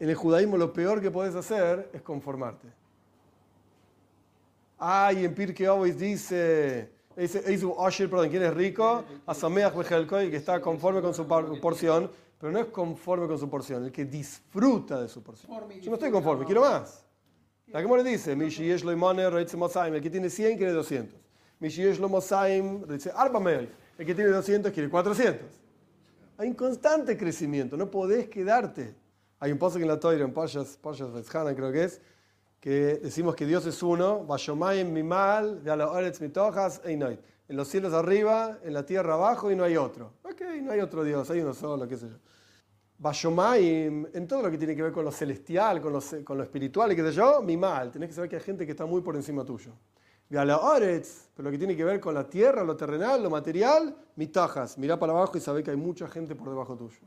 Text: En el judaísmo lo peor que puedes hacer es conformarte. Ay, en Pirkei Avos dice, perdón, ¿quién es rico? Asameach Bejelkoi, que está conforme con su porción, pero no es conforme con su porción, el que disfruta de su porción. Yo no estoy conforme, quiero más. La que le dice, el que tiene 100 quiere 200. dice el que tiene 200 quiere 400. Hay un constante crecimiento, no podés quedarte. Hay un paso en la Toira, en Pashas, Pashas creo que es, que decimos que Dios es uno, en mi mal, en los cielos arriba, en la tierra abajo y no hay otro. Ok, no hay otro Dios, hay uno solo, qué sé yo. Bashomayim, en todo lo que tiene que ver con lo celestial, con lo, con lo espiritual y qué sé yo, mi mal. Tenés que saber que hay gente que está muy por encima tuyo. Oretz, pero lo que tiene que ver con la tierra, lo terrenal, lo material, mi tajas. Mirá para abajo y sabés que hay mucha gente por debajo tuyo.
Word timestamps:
En 0.00 0.08
el 0.08 0.14
judaísmo 0.14 0.56
lo 0.56 0.72
peor 0.72 1.00
que 1.00 1.10
puedes 1.10 1.34
hacer 1.34 1.90
es 1.92 2.02
conformarte. 2.02 2.68
Ay, 4.78 5.24
en 5.24 5.34
Pirkei 5.34 5.66
Avos 5.66 5.98
dice, 5.98 6.92
perdón, 7.16 8.28
¿quién 8.28 8.44
es 8.44 8.54
rico? 8.54 9.04
Asameach 9.26 9.74
Bejelkoi, 9.74 10.30
que 10.30 10.36
está 10.36 10.60
conforme 10.60 11.02
con 11.02 11.12
su 11.12 11.26
porción, 11.26 12.08
pero 12.38 12.52
no 12.52 12.60
es 12.60 12.66
conforme 12.66 13.26
con 13.26 13.36
su 13.38 13.50
porción, 13.50 13.84
el 13.86 13.90
que 13.90 14.04
disfruta 14.04 15.02
de 15.02 15.08
su 15.08 15.20
porción. 15.20 15.50
Yo 15.80 15.90
no 15.90 15.94
estoy 15.94 16.12
conforme, 16.12 16.44
quiero 16.44 16.60
más. 16.60 17.04
La 17.66 17.82
que 17.82 17.88
le 17.88 18.04
dice, 18.04 18.32
el 18.32 20.00
que 20.00 20.10
tiene 20.10 20.30
100 20.30 20.56
quiere 20.56 20.72
200. 20.72 21.20
dice 21.58 23.12
el 23.98 24.06
que 24.06 24.14
tiene 24.14 24.30
200 24.30 24.72
quiere 24.72 24.88
400. 24.88 25.48
Hay 26.38 26.48
un 26.48 26.54
constante 26.54 27.18
crecimiento, 27.18 27.76
no 27.76 27.90
podés 27.90 28.28
quedarte. 28.28 28.94
Hay 29.40 29.52
un 29.52 29.58
paso 29.58 29.78
en 29.78 29.86
la 29.86 30.00
Toira, 30.00 30.24
en 30.24 30.32
Pashas, 30.32 30.76
Pashas 30.76 31.08
creo 31.30 31.72
que 31.72 31.84
es, 31.84 32.00
que 32.60 32.98
decimos 33.02 33.36
que 33.36 33.46
Dios 33.46 33.64
es 33.66 33.82
uno, 33.82 34.26
en 34.72 34.92
mi 34.92 35.02
mal, 35.02 35.62
en 35.64 37.56
los 37.56 37.68
cielos 37.68 37.92
arriba, 37.92 38.58
en 38.62 38.74
la 38.74 38.84
tierra 38.84 39.14
abajo 39.14 39.50
y 39.50 39.56
no 39.56 39.64
hay 39.64 39.76
otro. 39.76 40.14
Ok, 40.24 40.42
no 40.62 40.72
hay 40.72 40.80
otro 40.80 41.04
Dios, 41.04 41.30
hay 41.30 41.40
uno 41.40 41.54
solo, 41.54 41.86
qué 41.86 41.96
sé 41.96 42.08
yo. 42.08 42.16
Bashomayim, 42.98 44.08
en 44.12 44.26
todo 44.26 44.42
lo 44.42 44.50
que 44.50 44.58
tiene 44.58 44.74
que 44.74 44.82
ver 44.82 44.90
con 44.90 45.04
lo 45.04 45.12
celestial, 45.12 45.80
con 45.80 45.92
lo, 45.92 46.00
con 46.24 46.36
lo 46.36 46.42
espiritual 46.42 46.90
y 46.90 46.96
qué 46.96 47.02
sé 47.04 47.12
yo, 47.12 47.40
mi 47.40 47.56
mal. 47.56 47.92
Tenés 47.92 48.08
que 48.08 48.14
saber 48.14 48.28
que 48.28 48.36
hay 48.36 48.42
gente 48.42 48.66
que 48.66 48.72
está 48.72 48.86
muy 48.86 49.02
por 49.02 49.14
encima 49.14 49.44
tuyo. 49.44 49.72
Oretz, 50.30 51.28
pero 51.34 51.44
lo 51.44 51.50
que 51.52 51.58
tiene 51.58 51.76
que 51.76 51.84
ver 51.84 52.00
con 52.00 52.12
la 52.12 52.28
tierra, 52.28 52.64
lo 52.64 52.76
terrenal, 52.76 53.22
lo 53.22 53.30
material, 53.30 53.96
mi 54.16 54.26
tajas. 54.26 54.76
Mirá 54.76 54.98
para 54.98 55.12
abajo 55.12 55.38
y 55.38 55.40
sabés 55.40 55.64
que 55.64 55.70
hay 55.70 55.76
mucha 55.76 56.08
gente 56.08 56.34
por 56.34 56.50
debajo 56.50 56.76
tuyo. 56.76 56.98